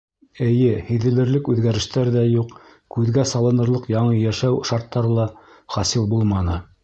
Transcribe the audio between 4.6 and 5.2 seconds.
шарттары